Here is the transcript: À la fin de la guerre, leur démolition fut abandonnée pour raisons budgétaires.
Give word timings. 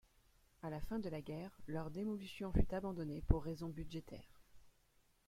À 0.63 0.71
la 0.71 0.81
fin 0.81 0.97
de 0.97 1.09
la 1.09 1.21
guerre, 1.21 1.51
leur 1.67 1.91
démolition 1.91 2.51
fut 2.51 2.73
abandonnée 2.73 3.21
pour 3.27 3.43
raisons 3.43 3.69
budgétaires. 3.69 4.41